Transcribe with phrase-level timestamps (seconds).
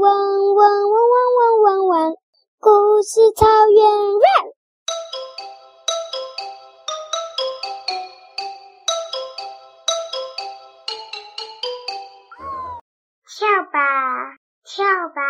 [0.00, 0.08] 汪
[0.54, 2.14] 汪汪汪汪汪汪，
[2.58, 4.24] 故事草原 r。
[13.28, 13.76] 跳吧，
[14.64, 15.20] 跳吧，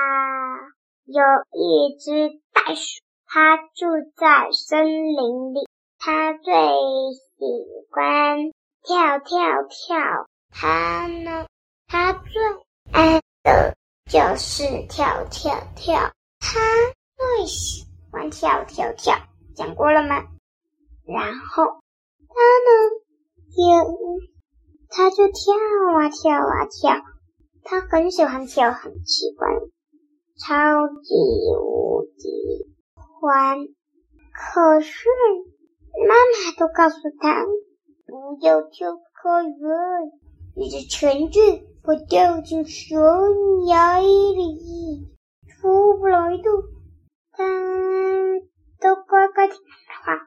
[1.04, 5.66] 有一只袋鼠，它住在森林里，
[5.98, 7.40] 它最喜
[7.90, 8.52] 欢
[8.84, 9.36] 跳跳
[9.68, 9.98] 跳。
[10.52, 11.48] 它呢，
[11.88, 12.22] 它最
[12.92, 13.74] 爱的
[14.10, 15.94] 就是跳跳跳。
[16.40, 16.58] 他
[17.16, 19.14] 最喜欢跳跳跳，
[19.54, 20.16] 讲过了吗？
[21.06, 21.64] 然后
[22.26, 22.34] 他
[22.66, 22.90] 呢，
[23.54, 23.60] 就
[24.88, 25.54] 他就跳
[25.96, 27.00] 啊跳啊跳。
[27.62, 29.46] 他很喜欢跳很奇怪，
[30.38, 31.14] 超级
[31.62, 32.74] 无敌
[33.20, 33.58] 欢。
[34.32, 35.08] 可是
[36.08, 37.44] 妈妈都告诉他
[38.06, 40.12] 不要跳太远，
[40.56, 42.98] 你的前进我掉进悬
[43.66, 45.08] 崖里，
[45.48, 46.44] 出不来的。
[47.38, 48.42] 嗯
[48.78, 49.56] 都乖乖听
[50.04, 50.26] 话。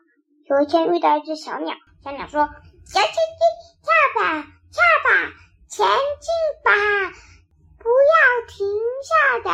[0.49, 2.45] 有一天遇到一只小鸟，小鸟说
[2.85, 3.45] ：“小姐姐，
[3.83, 5.33] 跳吧，跳吧。”
[5.69, 6.27] 前进
[6.63, 6.71] 吧，
[7.77, 8.13] 不要
[8.47, 8.67] 停
[9.03, 9.51] 下来。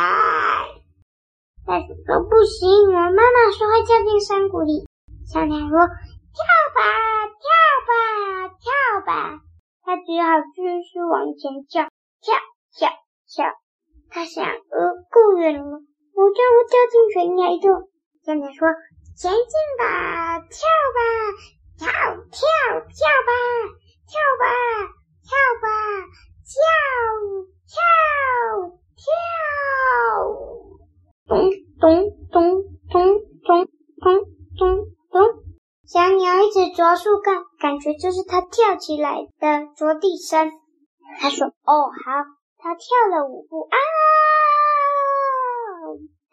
[1.66, 4.86] 袋鼠说：“不行，我妈妈说会掉进山谷里。”
[5.30, 5.76] 小鸟说
[6.32, 6.40] ：“跳
[6.74, 6.80] 吧，
[7.28, 7.44] 跳
[7.86, 9.40] 吧，跳吧。”
[9.82, 11.89] 它只好继续往前跳，
[12.20, 12.34] 跳，
[12.76, 12.88] 跳，
[13.28, 13.52] 跳。
[14.10, 17.88] 它想：“呃，够远了，我就会掉进悬崖的。”
[18.24, 18.68] 小鸟说
[19.16, 21.00] ：“前进吧，跳吧，
[21.78, 22.40] 跳，跳，
[22.90, 23.32] 跳吧，
[24.06, 24.44] 跳吧。”
[25.30, 25.68] 跳吧，
[26.50, 26.58] 跳
[27.70, 27.78] 跳
[28.96, 29.08] 跳，
[31.28, 31.30] 咚
[31.78, 31.80] 咚
[32.32, 32.92] 咚咚
[33.44, 33.68] 咚
[34.02, 34.04] 咚
[34.58, 34.60] 咚
[35.12, 35.14] 咚。
[35.86, 40.50] 小鸟一直啄树干，感觉就是它跳起来的着地声。
[41.20, 42.24] 他说：“哦，好。”
[42.62, 43.76] 他跳了五步啊！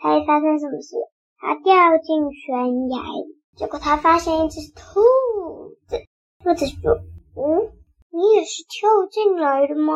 [0.01, 0.95] 猜发生什么事？
[1.39, 2.99] 他掉进悬崖，
[3.55, 5.01] 结果他发现一只兔
[5.87, 5.97] 子。
[6.43, 6.95] 兔子说
[7.37, 7.71] ：“嗯。”
[8.09, 9.93] 你也是跳进来的吗？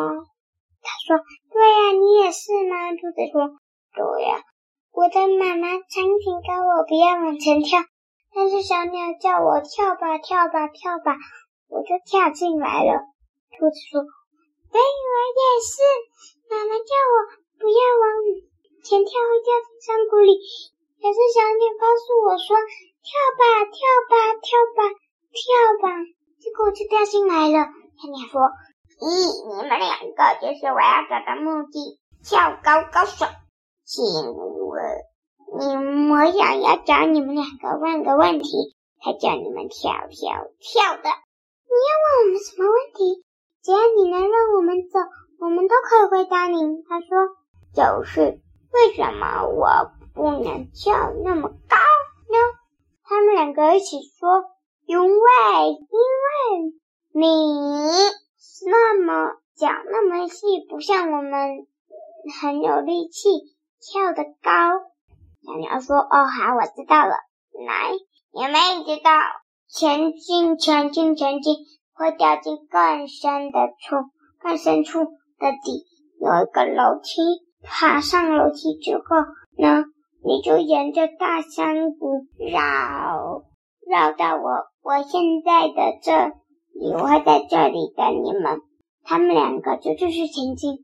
[0.81, 1.17] 他说
[1.51, 3.57] ：“对呀，你也是吗？”兔子说
[3.95, 4.43] ：“对呀，
[4.91, 7.79] 我的妈妈曾经告我不要往前跳，
[8.35, 11.17] 但是小鸟叫我跳吧，跳吧，跳吧，
[11.67, 13.01] 我就跳进来了。”
[13.57, 14.03] 兔子说
[14.71, 15.83] ：“对，我也是，
[16.49, 17.15] 妈妈叫我
[17.59, 18.03] 不要往
[18.83, 20.39] 前跳，会掉进山谷里，
[21.01, 22.55] 可是小鸟告诉我说
[23.03, 23.77] 跳吧，跳
[24.07, 24.79] 吧，跳吧，
[25.35, 25.43] 跳
[25.83, 25.85] 吧，
[26.39, 27.67] 结果我就掉进来了。”
[28.01, 28.41] 小鸟说
[28.97, 29.11] ：“咦，
[29.47, 33.27] 你们两个就是我要找的目的——跳高高手。
[33.83, 34.79] 请问，
[35.59, 38.47] 你我想要找你们两个问个问题，
[39.03, 41.03] 才叫你们跳跳跳的。
[41.67, 43.23] 你要问我们什么问题？
[43.97, 44.99] 你能让我们走，
[45.39, 47.07] 我们都可以回答你。”他说
[47.73, 48.39] ：“就是
[48.73, 52.37] 为什么我不能跳那么高呢？”
[53.03, 54.45] 他们两个一起说
[54.85, 55.07] ：“因为，
[55.69, 56.73] 因为。”
[57.13, 57.25] 你
[58.67, 61.67] 那么脚那么细，不像我们
[62.41, 63.27] 很有力气
[63.81, 64.51] 跳得高。
[65.43, 67.15] 小鸟说：“哦，好，我知道了。
[67.67, 67.91] 来，
[68.31, 69.11] 你们知道，
[69.67, 71.57] 前进，前进，前进，
[71.93, 73.95] 会掉进更深的处，
[74.41, 75.85] 更深处的底
[76.19, 77.21] 有一个楼梯。
[77.63, 79.03] 爬上楼梯之后
[79.57, 79.85] 呢，
[80.23, 83.43] 你就沿着大山谷绕
[83.87, 84.49] 绕到我
[84.81, 86.33] 我现在的这里。”
[86.93, 88.61] 我会在这里等你们。
[89.03, 90.83] 他们两个就继续前进。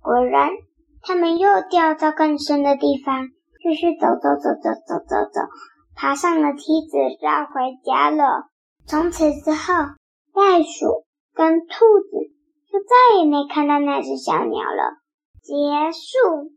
[0.00, 0.50] 果然，
[1.02, 3.28] 他们又掉到更深的地方，
[3.62, 5.40] 继续走走走走走走走，
[5.94, 8.48] 爬上了梯子，绕回家了。
[8.86, 9.74] 从此之后，
[10.36, 12.30] 袋鼠跟兔子
[12.70, 14.98] 就再也没看到那只小鸟了。
[15.42, 15.54] 结
[15.92, 16.52] 束。